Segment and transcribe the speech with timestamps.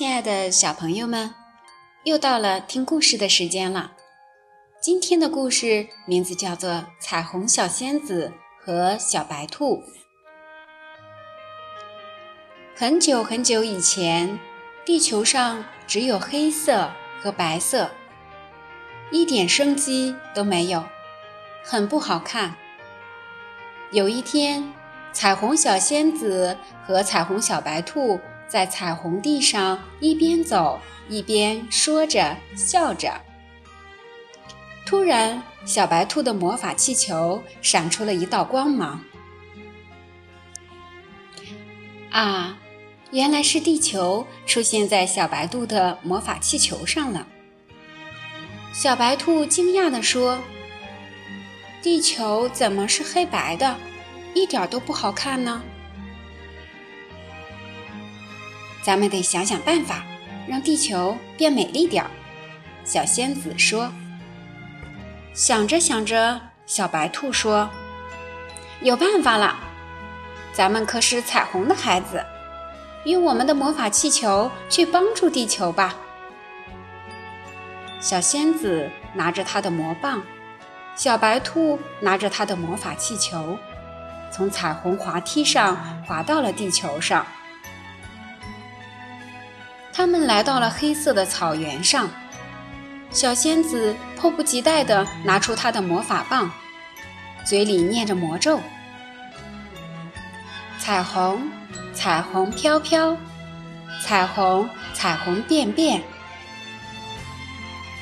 [0.00, 1.34] 亲爱的小朋友们，
[2.04, 3.92] 又到了听故事的时间了。
[4.80, 9.76] 今天的故事名字叫做《彩虹小仙子和小白兔》。
[12.74, 14.40] 很久很久以前，
[14.86, 16.90] 地球上只有黑色
[17.22, 17.90] 和白色，
[19.10, 20.82] 一点生机都没有，
[21.62, 22.54] 很不好看。
[23.90, 24.72] 有一天，
[25.12, 28.18] 彩虹小仙子和彩虹小白兔。
[28.50, 33.20] 在彩虹地上一边走一边说着笑着，
[34.84, 39.04] 突然，小白兔的魔法气球闪出了一道光芒。
[42.10, 42.58] 啊，
[43.12, 47.24] 原来是地球出现在小白兔的魔法气球上了。
[48.72, 50.40] 小白兔惊讶地说
[51.82, 53.76] ：“地球怎么是黑白的，
[54.34, 55.62] 一点都不好看呢？”
[58.82, 60.02] 咱们得想想办法，
[60.48, 62.10] 让地球变美丽点儿。
[62.84, 63.92] 小仙子说。
[65.32, 67.70] 想着想着，小白兔说
[68.82, 69.60] ：“有办法了！
[70.52, 72.24] 咱们可是彩虹的孩子，
[73.04, 75.94] 用我们的魔法气球去帮助地球吧。”
[78.00, 80.22] 小仙子拿着她的魔棒，
[80.96, 83.56] 小白兔拿着他的魔法气球，
[84.32, 87.24] 从彩虹滑梯上滑到了地球上。
[90.00, 92.08] 他们来到了黑色的草原上，
[93.10, 96.50] 小仙子迫不及待地拿出她的魔法棒，
[97.44, 98.58] 嘴里念着魔咒
[100.80, 101.46] ：“彩虹，
[101.92, 103.14] 彩虹飘飘，
[104.02, 106.02] 彩虹，彩虹变变，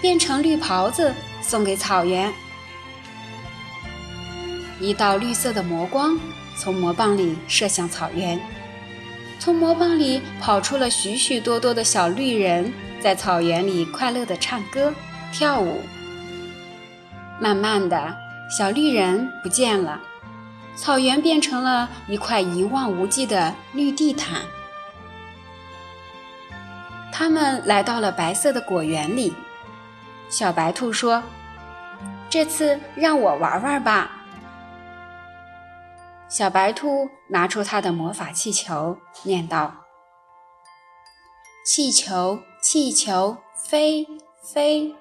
[0.00, 2.32] 变成绿袍子送给草原。”
[4.80, 6.18] 一道绿色的魔光
[6.56, 8.40] 从魔棒里射向草原。
[9.44, 14.94] 从魔棒里跑出了许许多多的小绿人，在草原里快乐地唱歌
[15.32, 15.80] 跳舞。
[17.40, 18.16] 慢慢的，
[18.56, 20.00] 小绿人不见了，
[20.76, 24.42] 草原变成了一块一望无际的绿地毯。
[27.10, 29.34] 他们来到了白色的果园里，
[30.28, 31.20] 小白兔说
[32.30, 34.21] ：“这次让我玩玩吧。”
[36.32, 39.84] 小白兔拿出它的魔法气球，念道
[41.66, 44.06] ：“气球，气球，飞
[44.42, 44.94] 飞，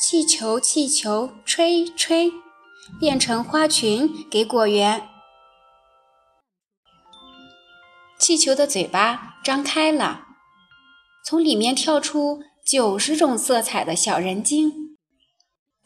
[0.00, 2.30] 气球，气球，吹吹，
[3.00, 5.08] 变成花裙给果园。”
[8.16, 10.20] 气球的嘴巴张开了，
[11.24, 14.96] 从里面跳出九十种色彩的小人精，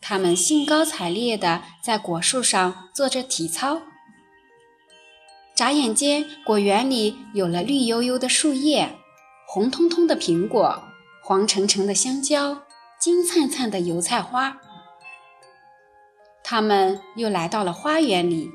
[0.02, 3.80] 他们兴高采烈地在果树上做着体操。
[5.58, 8.96] 眨眼间，果园里有了绿油油的树叶，
[9.44, 10.84] 红彤彤的苹果，
[11.20, 12.62] 黄澄澄的香蕉，
[13.00, 14.58] 金灿灿的油菜花。
[16.44, 18.52] 他们又来到了花园里，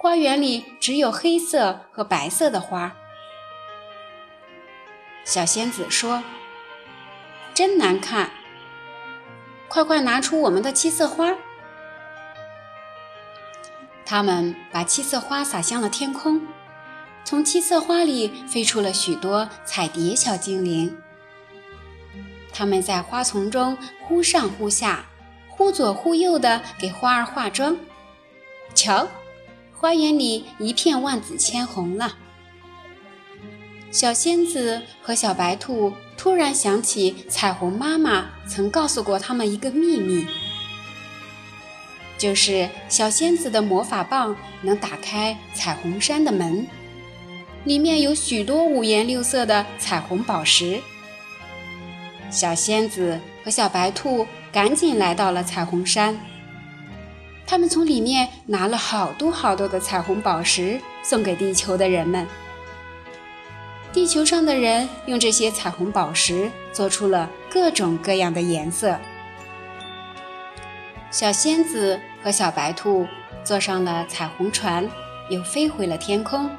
[0.00, 2.94] 花园里只有黑色和白色的花。
[5.24, 6.22] 小仙子说
[7.52, 8.30] ：“真难看，
[9.66, 11.34] 快快拿出我们的七色花。”
[14.06, 16.40] 他们把七色花洒向了天空，
[17.24, 20.96] 从七色花里飞出了许多彩蝶小精灵。
[22.52, 25.06] 他们在花丛中忽上忽下，
[25.48, 27.76] 忽左忽右地给花儿化妆。
[28.74, 29.08] 瞧，
[29.74, 32.16] 花园里一片万紫千红了。
[33.90, 40.26] 小仙子和小白兔突然想起，彩虹妈妈曾告诉过他们一个秘密。
[42.26, 46.66] 就是小仙子的魔法棒能打开彩虹山的门，
[47.62, 50.80] 里面有许多五颜六色的彩虹宝石。
[52.28, 56.18] 小仙子和小白兔赶紧来到了彩虹山，
[57.46, 62.26] 他们从里面拿了好多好多的彩虹宝石送给地球的人们。
[63.92, 68.98] 地球上的人用这些彩虹宝石做出了各种各样的颜色。
[71.12, 73.06] 小仙子和小白兔
[73.44, 74.90] 坐上了彩虹船，
[75.30, 76.50] 又飞回了天空。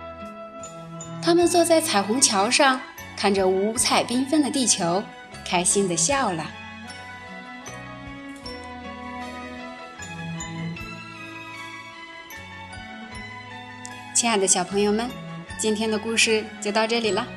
[1.21, 2.79] 他们坐在彩虹桥上，
[3.17, 5.03] 看着五彩缤纷的地球，
[5.45, 6.49] 开心地笑了。
[14.13, 15.11] 亲爱的小朋友们，
[15.59, 17.27] 今天的故事就到这里了。